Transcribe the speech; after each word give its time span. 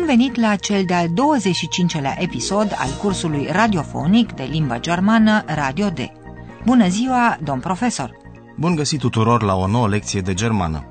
Bun 0.00 0.08
venit 0.08 0.36
la 0.36 0.56
cel 0.56 0.84
de-al 0.84 1.06
25-lea 1.08 2.18
episod 2.18 2.76
al 2.78 2.88
cursului 3.00 3.48
radiofonic 3.50 4.32
de 4.32 4.42
limbă 4.42 4.78
germană 4.78 5.44
Radio 5.46 5.88
D. 5.88 5.98
Bună 6.64 6.88
ziua, 6.88 7.38
domn 7.44 7.60
profesor! 7.60 8.16
Bun 8.56 8.74
găsit 8.74 8.98
tuturor 8.98 9.42
la 9.42 9.54
o 9.54 9.66
nouă 9.66 9.88
lecție 9.88 10.20
de 10.20 10.34
germană. 10.34 10.84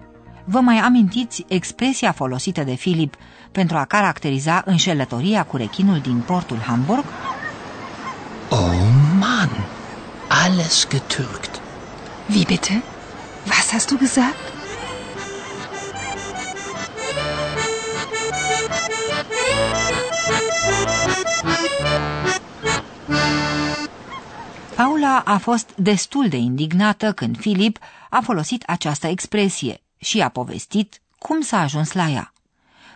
Vă 0.45 0.59
mai 0.59 0.77
amintiți 0.77 1.45
expresia 1.47 2.11
folosită 2.11 2.63
de 2.63 2.75
Filip 2.75 3.15
pentru 3.51 3.77
a 3.77 3.85
caracteriza 3.85 4.61
înșelătoria 4.65 5.43
cu 5.43 5.57
rechinul 5.57 5.99
din 5.99 6.23
portul 6.25 6.57
Hamburg? 6.57 7.03
Oh 8.49 8.73
Mann, 9.19 9.49
alles 10.45 10.87
getürkt. 10.87 11.61
Wie 12.29 12.43
bitte? 12.47 12.83
Was 13.47 13.71
hast 13.71 13.89
du 13.89 13.97
gesagt? 13.97 14.58
Paula 24.79 25.21
a 25.25 25.37
fost 25.37 25.75
destul 25.75 26.27
de 26.27 26.37
indignată 26.37 27.13
când 27.13 27.39
Filip 27.39 27.77
a 28.09 28.21
folosit 28.21 28.63
această 28.63 29.07
expresie 29.07 29.81
și 29.97 30.21
a 30.21 30.29
povestit 30.29 31.01
cum 31.17 31.41
s-a 31.41 31.61
ajuns 31.61 31.91
la 31.91 32.09
ea. 32.09 32.33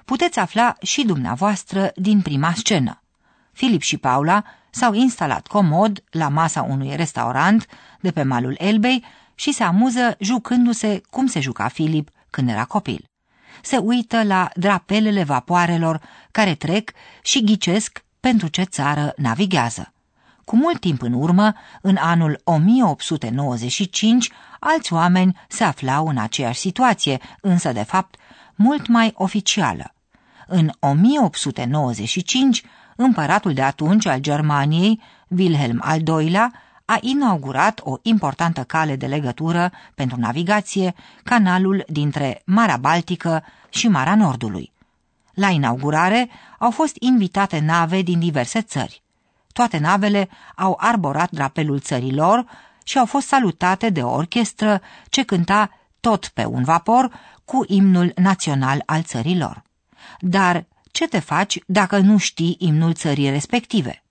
Puteți 0.06 0.39
afla 0.39 0.76
și 0.81 1.06
dumneavoastră 1.06 1.92
din 1.95 2.22
prima 2.22 2.54
scenă. 2.56 3.02
Filip 3.52 3.81
și 3.81 3.98
Paula 3.98 4.44
s-au 4.70 4.94
instalat 4.94 5.48
comod 5.48 6.04
la 6.11 6.28
masa 6.28 6.61
unui 6.61 6.95
restaurant 6.95 7.67
de 8.00 8.11
pe 8.11 8.23
malul 8.23 8.56
Elbei 8.59 9.04
și 9.36 9.52
se 9.52 9.64
amuză 9.64 10.16
jucându-se 10.20 11.02
cum 11.09 11.28
se 11.28 11.39
juca 11.39 11.67
Filip 11.67 12.09
când 12.30 12.50
era 12.50 12.66
copil. 12.66 13.06
Se 13.61 13.78
uită 13.78 14.23
la 14.23 14.50
drapelele 14.56 15.23
vapoarelor 15.23 16.02
care 16.31 16.56
trec 16.56 16.92
și 17.22 17.44
ghicesc 17.44 18.04
pentru 18.20 18.48
ce 18.48 18.64
țară 18.64 19.14
navighează. 19.17 19.94
Cu 20.45 20.55
mult 20.55 20.80
timp 20.80 21.02
în 21.02 21.13
urmă, 21.13 21.53
în 21.81 21.95
anul 21.99 22.41
1895, 22.44 24.31
alți 24.59 24.94
oameni 24.94 25.38
se 25.47 25.63
aflau 25.63 26.08
în 26.08 26.17
aceeași 26.17 26.59
situație, 26.59 27.19
însă, 27.41 27.72
de 27.72 27.83
fapt, 27.83 28.16
mult 28.55 28.88
mai 28.88 29.14
oficială. 29.16 29.94
În 30.47 30.71
1895, 30.80 32.64
împăratul 32.95 33.53
de 33.53 33.61
atunci 33.61 34.05
al 34.05 34.19
Germaniei, 34.19 35.02
Wilhelm 35.27 35.80
al 35.83 36.02
II-lea, 36.08 36.52
a 36.86 36.97
inaugurat 37.02 37.80
o 37.83 37.97
importantă 38.02 38.64
cale 38.64 38.95
de 38.95 39.05
legătură 39.05 39.71
pentru 39.95 40.19
navigație, 40.19 40.94
canalul 41.23 41.83
dintre 41.88 42.41
Marea 42.45 42.77
Baltică 42.77 43.44
și 43.69 43.88
Marea 43.88 44.16
Nordului. 44.16 44.71
La 45.33 45.49
inaugurare 45.49 46.30
au 46.59 46.71
fost 46.71 46.95
invitate 46.99 47.59
nave 47.59 48.02
din 48.02 48.19
diverse 48.19 48.61
țări. 48.61 49.02
Toate 49.53 49.77
navele 49.77 50.29
au 50.55 50.77
arborat 50.79 51.31
drapelul 51.31 51.80
țărilor 51.80 52.45
și 52.83 52.97
au 52.97 53.05
fost 53.05 53.27
salutate 53.27 53.89
de 53.89 54.03
o 54.03 54.11
orchestră 54.11 54.81
ce 55.09 55.23
cânta 55.23 55.69
tot 55.99 56.27
pe 56.27 56.45
un 56.45 56.64
vapor 56.64 57.11
cu 57.45 57.63
imnul 57.67 58.11
național 58.15 58.83
al 58.86 59.02
țărilor. 59.02 59.63
Dar 60.19 60.65
ce 60.92 61.08
te 61.08 61.19
faci 61.19 61.59
dacă 61.65 61.97
nu 61.97 62.17
știi 62.17 62.55
imnul 62.59 62.93
țării 62.93 63.30
respective? 63.30 64.03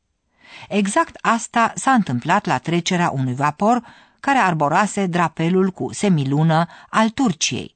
Exact 0.69 1.17
asta 1.21 1.73
s-a 1.75 1.93
întâmplat 1.93 2.47
la 2.47 2.59
trecerea 2.59 3.11
unui 3.11 3.35
vapor 3.35 3.83
care 4.21 4.39
arborase 4.39 5.07
drapelul 5.07 5.71
cu 5.71 5.93
semilună 5.93 6.67
al 6.89 7.11
Turciei. 7.11 7.75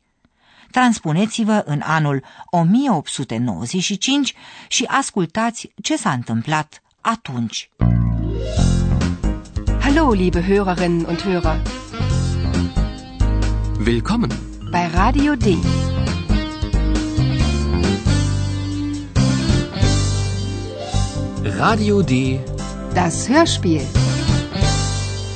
Transpuneți-vă 0.70 1.62
în 1.66 1.80
anul 1.84 2.24
1895 2.44 4.34
și 4.68 4.84
ascultați 4.84 5.72
ce 5.82 5.96
s-a 5.96 6.12
întâmplat 6.12 6.82
atunci. 7.06 7.70
Hallo, 9.80 10.12
liebe 10.12 10.46
Hörerinnen 10.46 11.06
und 11.06 11.24
Hörer. 11.24 11.56
Willkommen. 13.78 14.30
Bei 14.72 14.86
Radio 14.88 15.36
D. 15.36 15.56
Radio 21.58 22.02
D. 22.02 22.40
Das 22.94 23.28
Hörspiel. 23.28 23.86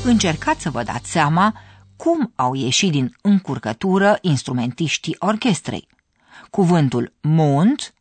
Încercați 0.04 0.62
să 0.62 0.70
vă 0.70 0.82
dați 0.82 1.10
seama 1.10 1.54
cum 1.96 2.32
au 2.36 2.54
ieșit 2.54 2.90
din 2.90 3.16
încurcătură 3.22 4.18
instrumentiștii 4.20 5.16
orchestrei. 5.18 5.88
Cuvântul 6.50 7.12
mond, 7.20 7.94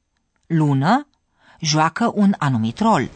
lună, 0.46 1.08
joacă 1.60 2.12
un 2.16 2.34
anumit 2.38 2.80
rol. 2.80 3.10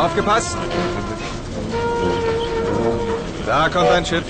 Aufgepasst! 0.00 0.56
Da 3.44 3.68
kommt 3.68 3.90
ein 3.90 4.06
Schiff. 4.06 4.24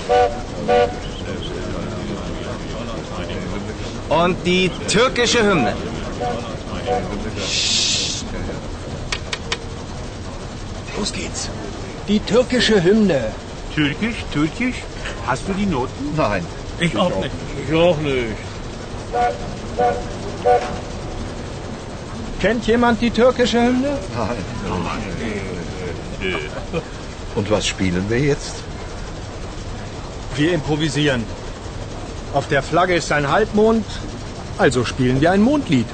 Und 4.08 4.36
die 4.44 4.68
türkische 4.88 5.44
Hymne. 5.44 5.74
Los 10.98 11.12
geht's. 11.12 11.48
Die 12.08 12.18
türkische 12.18 12.82
Hymne. 12.82 13.30
Türkisch, 13.72 14.24
Türkisch? 14.32 14.82
Hast 15.24 15.46
du 15.46 15.52
die 15.52 15.66
Noten? 15.66 16.16
Nein. 16.16 16.44
Ich 16.80 16.96
auch 16.96 17.16
nicht. 17.20 17.30
Ich 17.68 17.74
auch 17.76 17.96
nicht. 17.98 18.36
Kennt 22.40 22.66
jemand 22.66 23.00
die 23.02 23.10
türkische 23.10 23.62
Hymne? 23.62 23.98
Nein. 24.16 24.36
Und 27.34 27.50
was 27.50 27.66
spielen 27.66 28.08
wir 28.08 28.18
jetzt? 28.18 28.54
Wir 30.36 30.52
improvisieren. 30.52 31.24
Auf 32.32 32.48
der 32.48 32.62
Flagge 32.62 32.94
ist 32.94 33.12
ein 33.12 33.28
Halbmond, 33.30 33.84
also 34.56 34.84
spielen 34.84 35.20
wir 35.20 35.32
ein 35.32 35.42
Mondlied. 35.42 35.86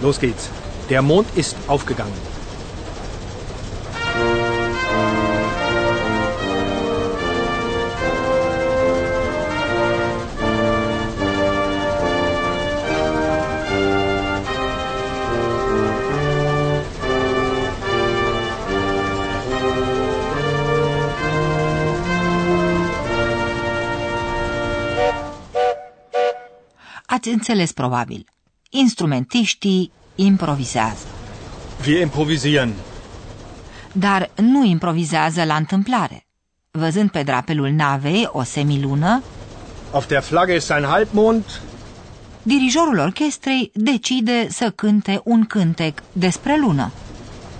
Los 0.00 0.18
geht's. 0.20 0.48
Der 0.88 1.02
Mond 1.02 1.28
ist 1.34 1.56
aufgegangen. 1.66 2.27
Înțeles 27.38 27.72
probabil. 27.72 28.26
Instrumentiștii 28.70 29.90
improvizează. 30.14 31.06
Wir 31.86 32.00
improvisieren. 32.00 32.72
Dar 33.92 34.30
nu 34.36 34.64
improvizează 34.64 35.44
la 35.44 35.54
întâmplare. 35.56 36.26
Văzând 36.70 37.10
pe 37.10 37.22
drapelul 37.22 37.70
navei 37.70 38.28
o 38.32 38.42
semilună, 38.42 39.22
Auf 39.92 40.06
der 40.06 40.22
Flagge 40.22 40.54
ist 40.54 40.70
ein 40.70 40.84
Halbmond, 40.84 41.44
dirijorul 42.42 42.98
orchestrei 42.98 43.70
decide 43.74 44.46
să 44.50 44.70
cânte 44.70 45.20
un 45.24 45.44
cântec 45.44 46.02
despre 46.12 46.56
lună. 46.58 46.90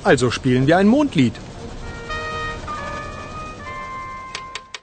also 0.02 0.30
spielen 0.30 0.62
wir 0.64 0.76
ein 0.78 0.88
Mondlied. 0.88 1.40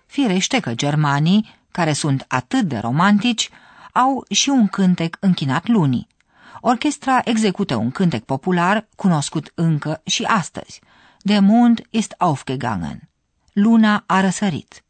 Firește 0.05 0.59
că 0.59 0.73
germanii, 0.73 1.55
care 1.71 1.93
sunt 1.93 2.25
atât 2.27 2.61
de 2.61 2.77
romantici, 2.77 3.49
au 3.95 4.25
și 4.29 4.49
un 4.49 4.67
cântec 4.67 5.17
închinat 5.19 5.67
lunii. 5.67 6.07
Orchestra 6.61 7.21
execută 7.23 7.75
un 7.75 7.91
cântec 7.91 8.23
popular 8.23 8.87
cunoscut 8.95 9.51
încă 9.55 10.01
și 10.05 10.23
astăzi. 10.23 10.81
Der 11.19 11.41
Mond 11.41 11.81
ist 11.89 12.13
aufgegangen. 12.17 13.09
Luna 13.53 14.03
a 14.05 14.21
răsărit. 14.21 14.83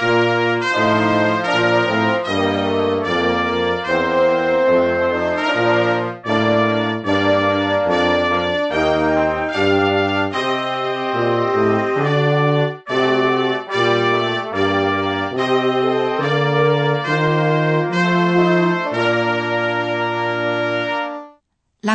La 0.00 1.31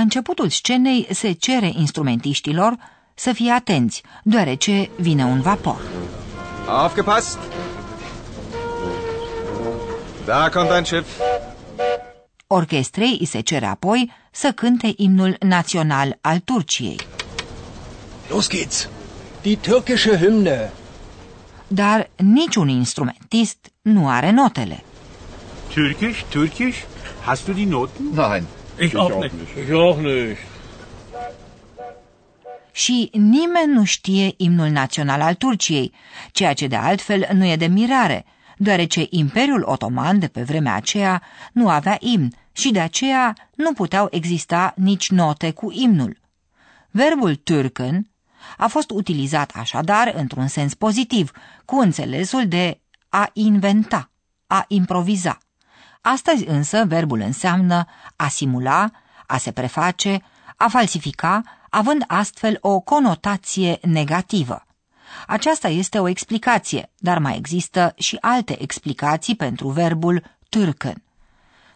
începutul 0.08 0.50
scenei 0.50 1.08
se 1.12 1.32
cere 1.32 1.72
instrumentiștilor 1.76 2.76
să 3.14 3.32
fie 3.34 3.52
atenți, 3.52 4.04
deoarece 4.24 4.90
vine 4.96 5.24
un 5.24 5.42
vapor. 5.42 5.82
Aufgepasst! 6.68 7.38
Da 10.26 10.50
kommt 10.50 10.70
ein 10.72 10.84
Schiff. 10.84 11.22
Orchestrei 12.48 13.18
îi 13.20 13.26
se 13.26 13.40
cere 13.40 13.66
apoi 13.66 14.12
să 14.32 14.52
cânte 14.52 14.94
imnul 14.96 15.36
național 15.40 16.18
al 16.22 16.40
Turciei. 16.40 17.00
Los 18.30 18.50
geht's. 18.50 18.90
Die 19.42 19.56
türkische 19.56 20.18
Hymne. 20.18 20.72
Dar 21.68 22.10
niciun 22.16 22.68
instrumentist 22.68 23.58
nu 23.82 24.10
are 24.10 24.32
notele. 24.32 24.84
Türkisch, 25.74 26.24
Türkisch? 26.30 26.78
Hast 27.26 27.46
du 27.46 27.54
die 27.54 27.66
Noten? 27.66 28.06
Nein. 28.14 28.44
Ich, 28.80 28.96
auch, 28.96 29.22
nicht. 29.22 29.34
Ich 29.58 29.72
auch 29.72 29.98
nicht. 29.98 30.38
Și 32.72 33.10
nimeni 33.14 33.74
nu 33.74 33.84
știe 33.84 34.34
imnul 34.38 34.68
național 34.68 35.22
al 35.22 35.36
Turciei, 35.36 35.94
ceea 36.32 36.54
ce 36.54 36.68
de 36.68 36.76
altfel 36.76 37.28
nu 37.34 37.46
e 37.46 37.56
de 37.56 37.68
mirare, 37.68 38.26
deoarece 38.58 39.08
Imperiul 39.10 39.64
Otoman 39.66 40.20
de 40.20 40.28
pe 40.28 40.42
vremea 40.42 40.74
aceea 40.74 41.22
nu 41.52 41.70
avea 41.70 41.98
imn 42.00 42.34
și 42.52 42.72
de 42.72 42.80
aceea 42.80 43.36
nu 43.56 43.74
puteau 43.74 44.08
exista 44.12 44.74
nici 44.76 45.10
note 45.10 45.52
cu 45.52 45.72
imnul. 45.72 46.18
Verbul 46.92 47.36
türken 47.36 48.10
a 48.58 48.68
fost 48.68 48.90
utilizat 48.90 49.52
așadar 49.56 50.14
într-un 50.16 50.48
sens 50.48 50.74
pozitiv, 50.74 51.32
cu 51.66 51.80
înțelesul 51.80 52.48
de 52.48 52.80
a 53.10 53.30
inventa, 53.34 54.12
a 54.48 54.66
improviza. 54.68 55.38
Astăzi 56.14 56.48
însă 56.48 56.86
verbul 56.86 57.20
înseamnă 57.20 57.86
a 58.16 58.28
simula, 58.28 58.92
a 59.26 59.38
se 59.38 59.52
preface, 59.52 60.22
a 60.58 60.68
falsifica, 60.68 61.42
având 61.70 62.04
astfel 62.08 62.58
o 62.62 62.80
conotație 62.80 63.78
negativă. 63.82 64.66
Aceasta 65.28 65.68
este 65.68 66.00
o 66.00 66.08
explicație, 66.08 66.92
dar 66.98 67.20
mai 67.20 67.38
există 67.38 67.94
și 67.98 68.18
alte 68.22 68.62
explicații 68.62 69.36
pentru 69.36 69.68
verbul 69.70 70.24
türken. 70.50 71.04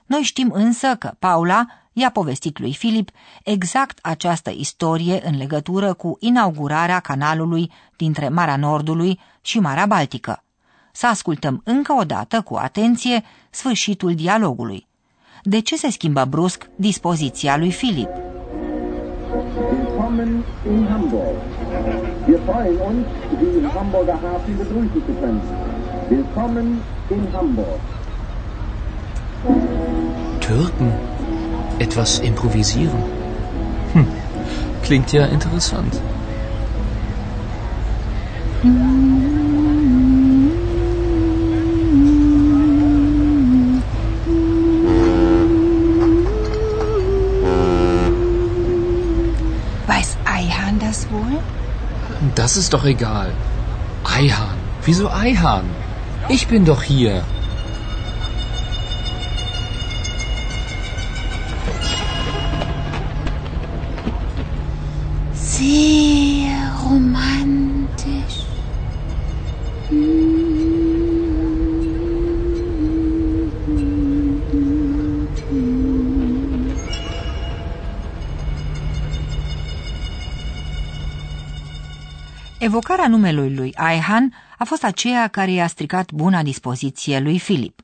Noi 0.06 0.22
știm 0.22 0.51
însă 0.51 0.95
că 0.95 1.13
Paula 1.19 1.66
i-a 1.94 2.12
povestit 2.12 2.60
lui 2.60 2.74
Filip 2.74 3.10
exact 3.44 4.00
această 4.01 4.50
istorie 4.50 5.28
în 5.28 5.38
legătură 5.38 5.94
cu 5.94 6.18
inaugurarea 6.19 7.00
canalului 7.00 7.72
dintre 7.95 8.30
Marea 8.30 8.56
Nordului 8.57 9.19
și 9.42 9.60
Marea 9.60 9.86
Baltică. 9.86 10.44
Să 10.91 11.07
ascultăm 11.07 11.61
încă 11.63 11.93
o 11.99 12.03
dată 12.03 12.41
cu 12.41 12.55
atenție 12.55 13.23
sfârșitul 13.49 14.15
dialogului. 14.15 14.88
De 15.43 15.59
ce 15.59 15.75
se 15.75 15.91
schimbă 15.91 16.25
brusc 16.29 16.69
dispoziția 16.75 17.57
lui 17.57 17.71
Filip? 17.71 18.09
Willkommen 19.71 20.43
in 20.67 20.88
Hamburg. 20.89 21.35
Wir 22.27 22.39
freuen 22.45 22.79
uns, 22.89 23.05
Sie 23.39 23.59
im 23.59 23.67
Hamburger 23.75 24.17
Hafen 24.23 24.55
begrüßen 24.57 25.01
zu 25.07 25.13
können. 25.19 25.41
Willkommen 26.09 26.67
in 27.09 27.27
Hamburg. 27.33 27.79
Türken. 30.39 30.91
Etwas 31.77 32.19
improvisieren. 32.19 33.03
Hm. 33.94 34.05
Klingt 34.81 35.11
ja 35.11 35.25
interessant. 35.27 36.01
Weiß 38.63 39.00
wohl? 51.11 51.39
Das 52.35 52.57
ist 52.57 52.73
doch 52.73 52.85
egal. 52.85 53.31
Eihahn. 54.03 54.57
Wieso 54.85 55.09
Eihahn? 55.09 55.65
Ich 56.29 56.47
bin 56.47 56.65
doch 56.65 56.81
hier. 56.81 57.23
Sehr 65.33 66.10
Evocarea 82.61 83.07
numelui 83.07 83.55
lui 83.55 83.73
Aihan 83.75 84.33
a 84.57 84.63
fost 84.63 84.83
aceea 84.83 85.27
care 85.27 85.51
i-a 85.51 85.67
stricat 85.67 86.11
buna 86.11 86.43
dispoziție 86.43 87.19
lui 87.19 87.39
Filip. 87.39 87.81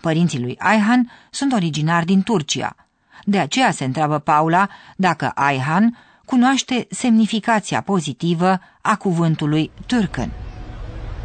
Părinții 0.00 0.40
lui 0.40 0.56
Aihan 0.58 1.10
sunt 1.30 1.52
originari 1.52 2.06
din 2.06 2.22
Turcia. 2.22 2.76
De 3.24 3.38
aceea 3.38 3.70
se 3.70 3.84
întreabă 3.84 4.18
Paula 4.18 4.68
dacă 4.96 5.32
Aihan 5.34 5.98
cunoaște 6.24 6.86
semnificația 6.90 7.80
pozitivă 7.80 8.60
a 8.82 8.96
cuvântului 8.96 9.70
turcan. 9.86 10.30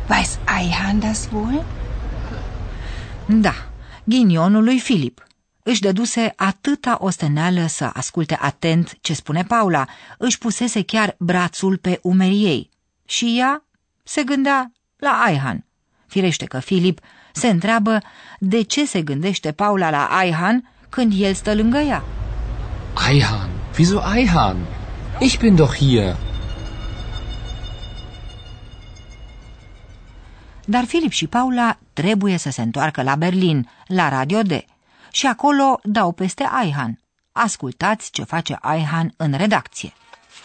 Weiß 0.10 0.40
Eihahn 0.60 1.00
das 1.00 1.30
wohl? 1.34 1.64
Da, 3.26 3.54
ghinionul 4.04 4.64
lui 4.64 4.80
Filip. 4.80 5.26
Își 5.64 5.82
dăduse 5.82 6.34
atâta 6.36 6.98
osteneală 7.00 7.66
să 7.68 7.90
asculte 7.94 8.38
atent 8.42 8.98
ce 9.02 9.14
spune 9.14 9.44
Paula, 9.44 9.86
își 10.18 10.38
pusese 10.38 10.82
chiar 10.84 11.16
brațul 11.20 11.78
pe 11.78 12.00
umerii 12.02 12.46
ei. 12.46 12.71
Și 13.12 13.38
ea 13.38 13.64
se 14.04 14.24
gândea 14.24 14.72
la 14.98 15.10
Aihan. 15.10 15.66
Firește 16.08 16.46
că 16.46 16.60
Filip 16.60 17.00
se 17.32 17.48
întreabă 17.48 18.02
de 18.40 18.62
ce 18.62 18.86
se 18.86 19.02
gândește 19.02 19.52
Paula 19.52 19.90
la 19.90 20.06
Aihan 20.06 20.72
când 20.90 21.14
el 21.16 21.34
stă 21.34 21.56
lângă 21.56 21.78
ea. 21.78 22.04
Eihahn. 23.10 23.50
Wieso 23.78 24.02
Eihahn? 24.16 24.58
Ich 25.20 25.38
bin 25.40 25.56
doch 25.56 25.76
hier. 25.76 26.16
Dar 30.66 30.86
Filip 30.86 31.12
și 31.12 31.28
Paula 31.28 31.78
trebuie 31.94 32.38
să 32.38 32.50
se 32.50 32.62
întoarcă 32.62 33.02
la 33.02 33.16
Berlin, 33.16 33.70
la 33.88 34.10
Radio 34.10 34.42
D. 34.42 34.52
Și 35.12 35.28
acolo 35.28 35.80
dau 35.84 36.12
peste 36.12 36.48
Aihan. 36.52 37.00
Ascultați 37.32 38.12
ce 38.12 38.24
face 38.24 38.58
Aihan 38.62 39.14
în 39.18 39.34
redacție. 39.34 39.94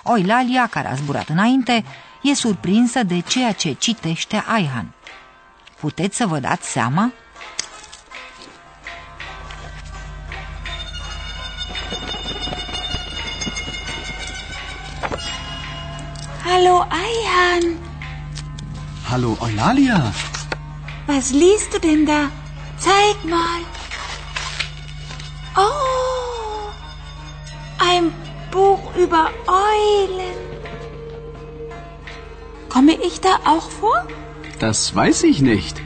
Oilalia, 0.02 0.66
care 0.66 0.88
a 0.88 0.94
zburat 0.94 1.28
înainte, 1.28 1.84
e 2.30 2.34
surprinsă 2.34 3.02
de 3.02 3.20
ceea 3.20 3.52
ce 3.52 3.72
citește 3.72 4.44
Aihan. 4.46 4.86
Puteți 5.80 6.16
să 6.16 6.26
vă 6.26 6.38
dați 6.38 6.68
seama? 6.70 7.12
Hallo 16.44 16.86
Eihahn, 16.90 17.76
Hallo, 19.10 19.36
Eulalia! 19.40 20.12
was 21.08 21.30
liest 21.32 21.70
du 21.70 21.78
denn 21.78 22.04
da? 22.04 22.30
Zeig 22.80 23.16
mal. 23.24 23.62
Oh, 25.56 26.72
ein 27.78 28.12
Buch 28.50 28.94
über 28.96 29.30
Eulen. 29.46 30.45
Komme 32.76 32.92
ich 33.02 33.22
da 33.22 33.36
auch 33.46 33.70
vor? 33.70 34.06
Das 34.58 34.94
weiß 34.94 35.22
ich 35.22 35.40
nicht. 35.40 35.80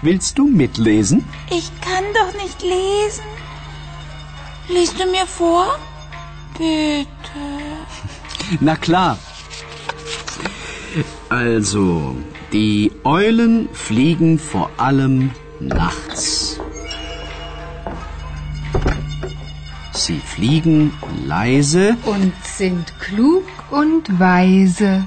Willst 0.00 0.38
du 0.38 0.46
mitlesen? 0.46 1.28
Ich 1.50 1.70
kann 1.82 2.04
doch 2.14 2.42
nicht 2.42 2.62
lesen. 2.62 3.26
Liest 4.70 4.98
du 4.98 5.04
mir 5.10 5.26
vor? 5.26 5.78
Bitte. 6.56 7.44
Na 8.60 8.76
klar. 8.76 9.18
Also, 11.28 12.16
die 12.54 12.90
Eulen 13.04 13.68
fliegen 13.74 14.38
vor 14.38 14.70
allem 14.78 15.32
nachts. 15.60 16.58
Sie 19.92 20.18
fliegen 20.18 20.94
leise 21.26 21.98
Und 22.06 22.32
sind 22.42 22.98
klug 23.00 23.44
und 23.70 24.18
weise. 24.18 25.06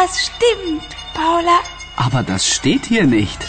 Das 0.00 0.12
stimmt, 0.28 0.88
Paula. 1.18 1.58
Aber 2.06 2.22
das 2.24 2.42
steht 2.56 2.84
hier 2.86 3.06
nicht. 3.06 3.40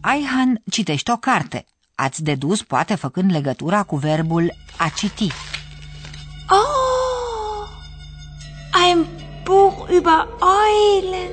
Aihan 0.00 0.60
citește 0.70 1.12
o 1.12 1.16
carte. 1.16 1.64
Ați 1.94 2.22
dedus 2.22 2.62
poate 2.62 2.94
făcând 2.94 3.30
legătura 3.30 3.82
cu 3.82 3.96
verbul 3.96 4.52
a 4.76 4.88
citi. 4.88 5.28
Oh, 6.48 7.68
ein 8.86 9.06
Buch 9.44 9.88
über 9.90 10.26
Eulen. 10.40 11.30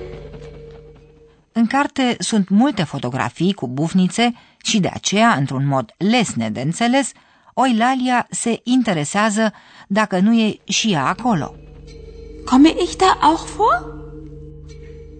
În 1.51 1.65
carte 1.65 2.15
sunt 2.19 2.49
multe 2.49 2.83
fotografii 2.83 3.53
cu 3.53 3.67
bufnițe 3.67 4.33
și 4.63 4.79
de 4.79 4.91
aceea, 4.93 5.33
într-un 5.33 5.67
mod 5.67 5.93
lesne 5.97 6.49
de 6.49 6.61
înțeles, 6.61 7.11
Oilalia 7.59 8.27
se 8.29 8.59
interesează 8.63 9.53
dacă 9.87 10.19
nu 10.19 10.33
e 10.33 10.59
și 10.63 10.91
ea 10.91 11.05
acolo. 11.05 11.53
Komme 12.45 12.69
ich 12.69 12.95
da 12.95 13.17
auch 13.21 13.47
vor? 13.55 13.95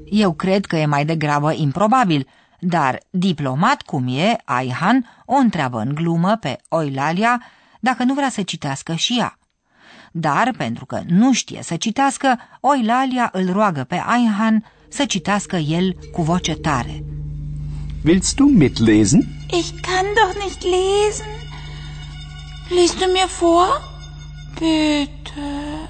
Eu 0.06 0.34
cred 0.34 0.66
că 0.66 0.76
e 0.76 0.86
mai 0.86 1.06
degrabă 1.06 1.54
improbabil, 1.54 2.28
dar 2.60 3.00
diplomat 3.10 3.82
cum 3.82 4.08
e, 4.08 4.36
Aihan 4.46 5.24
o 5.26 5.36
întreabă 5.36 5.80
în 5.80 5.94
glumă 5.94 6.38
pe 6.40 6.58
Oilalia 6.70 7.44
dacă 7.80 8.04
nu 8.04 8.14
vrea 8.14 8.30
să 8.30 8.42
citească 8.42 8.94
și 8.94 9.16
ea. 9.20 9.40
Dar, 10.12 10.54
pentru 10.58 10.86
că 10.86 11.02
nu 11.08 11.34
știe 11.34 11.60
să 11.64 11.76
citească, 11.76 12.40
Oilalia 12.60 13.30
îl 13.34 13.52
roagă 13.52 13.84
pe 13.84 14.04
Aihan 14.06 14.66
să 14.88 15.06
citească 15.06 15.56
el 15.56 15.96
cu 16.12 16.22
voce 16.22 16.56
tare. 16.56 17.04
Willst 18.06 18.36
du 18.36 18.46
mitlesen? 18.46 19.20
Ich 19.52 19.70
kann 19.82 20.08
doch 20.16 20.44
nicht 20.44 20.64
lesen. 20.64 21.47
Liest 22.70 22.98
du 22.98 23.12
mir 23.12 23.28
vor? 23.40 23.82
Bitte. 24.54 25.90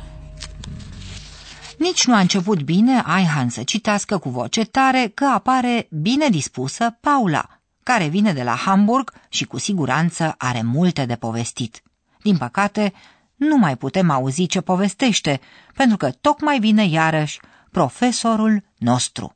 Nici 1.77 2.05
nu 2.05 2.13
a 2.13 2.19
început 2.19 2.61
bine 2.61 3.01
Aihan 3.05 3.49
să 3.49 3.63
citească 3.63 4.17
cu 4.17 4.29
voce 4.29 4.63
tare 4.63 5.11
că 5.13 5.25
apare 5.25 5.87
bine 5.91 6.29
dispusă 6.29 6.97
Paula, 7.01 7.47
care 7.83 8.07
vine 8.07 8.33
de 8.33 8.43
la 8.43 8.55
Hamburg 8.55 9.13
și 9.29 9.45
cu 9.45 9.57
siguranță 9.57 10.35
are 10.37 10.61
multe 10.61 11.05
de 11.05 11.15
povestit. 11.15 11.83
Din 12.21 12.37
păcate, 12.37 12.93
nu 13.35 13.57
mai 13.57 13.77
putem 13.77 14.09
auzi 14.09 14.45
ce 14.45 14.61
povestește, 14.61 15.39
pentru 15.73 15.97
că 15.97 16.11
tocmai 16.21 16.59
vine 16.59 16.85
iarăși 16.85 17.39
profesorul 17.71 18.63
nostru. 18.77 19.35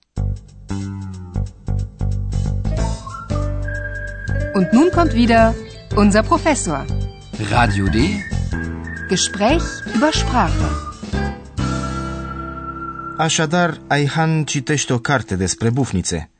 Und 4.53 4.67
nun 4.71 4.89
kommt 4.93 5.13
wieder 5.13 5.53
unser 5.95 6.23
Professor. 6.23 7.10
Radio 7.49 7.85
D. 7.87 7.95
Gespräch 9.09 9.63
über 9.95 10.13
Sprache. 10.13 10.65
Așadar, 13.17 13.81
Aihan 13.87 14.43
citește 14.43 14.93
o 14.93 14.99
carte 14.99 15.35
despre 15.35 15.69
bufnițe. 15.69 16.31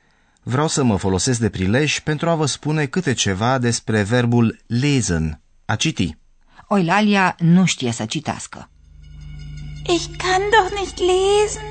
Vreau 0.44 0.68
să 0.68 0.84
mă 0.84 0.98
folosesc 0.98 1.40
de 1.40 1.50
prilej 1.50 2.00
pentru 2.00 2.30
a 2.30 2.36
vă 2.36 2.46
spune 2.46 2.86
câte 2.86 3.14
ceva 3.14 3.58
despre 3.58 4.02
verbul 4.02 4.60
lesen, 4.68 5.42
a 5.66 5.76
citi. 5.76 6.18
Oilalia 6.68 7.36
nu 7.40 7.66
știe 7.66 7.92
să 7.92 8.06
citească. 8.06 8.70
Ich 9.84 10.06
kann 10.18 10.42
doch 10.52 10.80
nicht 10.80 10.98
lesen. 10.98 11.64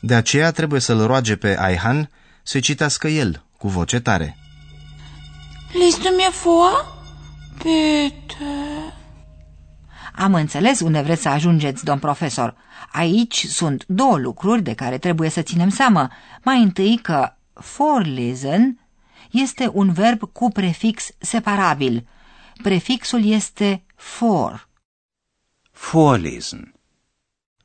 De 0.00 0.14
aceea 0.14 0.50
trebuie 0.50 0.80
să-l 0.80 1.06
roage 1.06 1.36
pe 1.36 1.56
Aihan 1.60 2.10
să 2.42 2.60
citească 2.60 3.08
el, 3.08 3.44
cu 3.58 3.68
voce 3.68 4.00
tare. 4.00 4.36
Liest 5.72 6.02
du 6.02 6.08
mir 6.16 6.32
vor? 6.42 6.96
Bitte. 7.58 8.94
Am 10.14 10.34
înțeles 10.34 10.80
unde 10.80 11.00
vreți 11.00 11.22
să 11.22 11.28
ajungeți, 11.28 11.84
domn 11.84 11.98
profesor. 11.98 12.56
Aici 12.92 13.46
sunt 13.46 13.84
două 13.86 14.18
lucruri 14.18 14.62
de 14.62 14.74
care 14.74 14.98
trebuie 14.98 15.28
să 15.28 15.42
ținem 15.42 15.68
seama. 15.68 16.12
Mai 16.42 16.62
întâi 16.62 16.98
că 17.02 17.32
vorlesen 17.76 18.78
este 19.30 19.70
un 19.72 19.92
verb 19.92 20.32
cu 20.32 20.50
prefix 20.50 21.06
separabil. 21.18 22.06
Prefixul 22.62 23.24
este 23.24 23.84
for. 23.94 24.68
Vorlesen. 25.90 26.72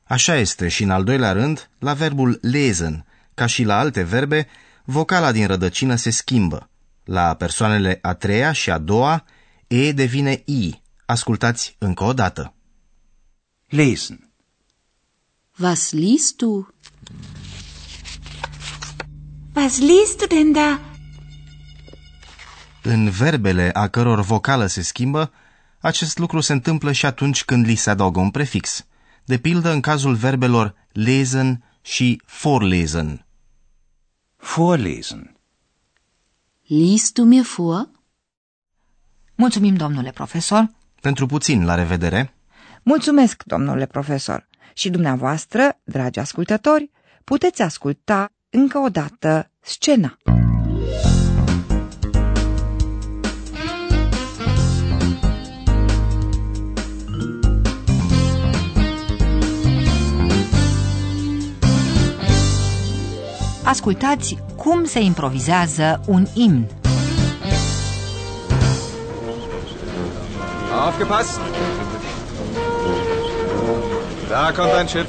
Așa 0.04 0.36
este 0.36 0.68
și 0.68 0.82
în 0.82 0.90
al 0.90 1.04
doilea 1.04 1.32
rând, 1.32 1.70
la 1.78 1.92
verbul 1.92 2.38
lesen, 2.42 3.06
ca 3.34 3.46
și 3.46 3.62
la 3.62 3.78
alte 3.78 4.02
verbe, 4.02 4.48
vocala 4.84 5.32
din 5.32 5.46
rădăcină 5.46 5.94
se 5.94 6.10
schimbă. 6.10 6.68
La 7.04 7.34
persoanele 7.34 7.98
a 8.02 8.14
treia 8.14 8.52
și 8.52 8.70
a 8.70 8.78
doua, 8.78 9.24
e 9.74 9.92
devine 9.92 10.42
i. 10.44 10.82
Ascultați 11.06 11.76
încă 11.78 12.04
o 12.04 12.12
dată. 12.12 12.54
Lesen. 13.68 14.30
Was 15.58 15.92
liest 15.92 16.36
du? 16.36 16.68
Was 19.54 19.78
liest 19.78 20.18
du 20.18 20.26
denn 20.26 20.52
da? 20.52 20.80
În 22.82 23.10
verbele 23.10 23.70
a 23.72 23.88
căror 23.88 24.20
vocală 24.20 24.66
se 24.66 24.82
schimbă, 24.82 25.32
acest 25.80 26.18
lucru 26.18 26.40
se 26.40 26.52
întâmplă 26.52 26.92
și 26.92 27.06
atunci 27.06 27.44
când 27.44 27.66
li 27.66 27.74
se 27.74 27.90
adaugă 27.90 28.20
un 28.20 28.30
prefix. 28.30 28.86
De 29.24 29.38
pildă 29.38 29.70
în 29.70 29.80
cazul 29.80 30.14
verbelor 30.14 30.74
lesen 30.92 31.64
și 31.82 32.22
vorlesen. 32.42 33.26
Vorlesen. 34.36 35.36
Liest 36.66 37.14
du 37.14 37.22
mir 37.22 37.44
vor? 37.56 37.93
Mulțumim, 39.34 39.74
domnule 39.74 40.10
profesor. 40.10 40.70
Pentru 41.00 41.26
puțin, 41.26 41.64
la 41.64 41.74
revedere! 41.74 42.34
Mulțumesc, 42.82 43.42
domnule 43.42 43.86
profesor. 43.86 44.46
Și 44.74 44.90
dumneavoastră, 44.90 45.80
dragi 45.84 46.18
ascultători, 46.18 46.90
puteți 47.24 47.62
asculta 47.62 48.32
încă 48.50 48.78
o 48.78 48.88
dată 48.88 49.50
scena. 49.60 50.16
Ascultați 63.64 64.36
cum 64.56 64.84
se 64.84 65.00
improvizează 65.00 66.00
un 66.06 66.26
imn. 66.34 66.66
Aufgepasst! 70.84 71.40
Da 74.28 74.52
kommt 74.52 74.72
ein 74.72 74.86
Schiff. 74.86 75.06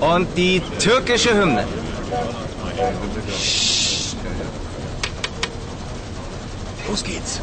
Und 0.00 0.26
die 0.36 0.60
türkische 0.80 1.32
Hymne. 1.32 1.64
Los 6.88 7.04
geht's. 7.04 7.40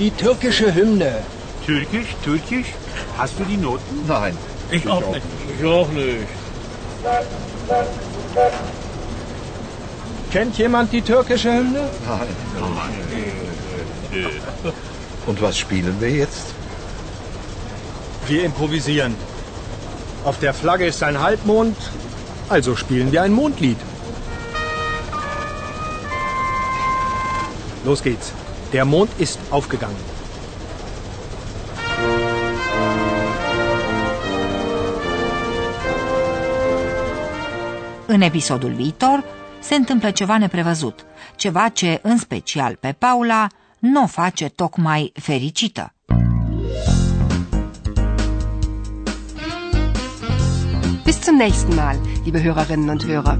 Die 0.00 0.10
türkische 0.10 0.74
Hymne. 0.74 1.22
Türkisch, 1.64 2.16
Türkisch? 2.24 2.66
Hast 3.16 3.38
du 3.38 3.44
die 3.44 3.56
Noten? 3.56 4.04
Nein. 4.08 4.36
Ich 4.72 4.88
auch 4.88 5.06
nicht. 5.12 5.22
Ich 5.56 5.64
auch 5.64 5.88
nicht. 5.88 6.26
Kennt 10.32 10.56
jemand 10.56 10.90
die 10.92 11.02
türkische 11.02 11.52
Hymne? 11.52 11.90
Nein. 12.08 12.28
Und 15.26 15.42
was 15.42 15.58
spielen 15.58 16.00
wir 16.00 16.10
jetzt? 16.10 16.54
Wir 18.26 18.44
improvisieren. 18.44 19.14
Auf 20.24 20.38
der 20.38 20.54
Flagge 20.54 20.86
ist 20.86 21.02
ein 21.02 21.20
Halbmond, 21.20 21.76
also 22.48 22.76
spielen 22.76 23.12
wir 23.12 23.20
ein 23.22 23.32
Mondlied. 23.32 23.76
Los 27.84 28.02
geht's. 28.02 28.32
Der 28.72 28.84
Mond 28.86 29.10
ist 29.18 29.38
aufgegangen. 29.50 29.96
În 38.06 38.20
episodul 38.20 38.72
viitor 38.72 39.24
se 39.62 39.74
întâmplă 39.74 40.10
ceva 40.10 40.38
neprevăzut, 40.38 41.04
ceva 41.36 41.68
ce, 41.68 42.00
în 42.02 42.18
special 42.18 42.76
pe 42.80 42.94
Paula, 42.98 43.46
nu 43.78 44.02
o 44.02 44.06
face 44.06 44.48
tocmai 44.48 45.12
fericită. 45.14 45.94
Bis 51.04 51.22
zum 51.22 51.36
nächsten 51.36 51.74
Mal, 51.74 51.96
liebe 52.22 52.40
Hörerinnen 52.42 52.88
und 52.88 53.04
Hörer. 53.04 53.38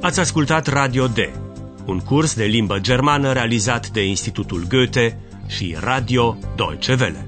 Ați 0.00 0.20
ascultat 0.20 0.66
Radio 0.66 1.06
D, 1.06 1.18
un 1.86 1.98
curs 1.98 2.34
de 2.34 2.44
limbă 2.44 2.78
germană 2.78 3.32
realizat 3.32 3.88
de 3.88 4.04
Institutul 4.04 4.66
Goethe 4.68 5.18
și 5.46 5.76
Radio 5.80 6.36
Deutsche 6.56 6.96
Welle. 7.00 7.25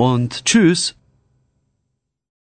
Und 0.00 0.46
tschüss. 0.46 0.94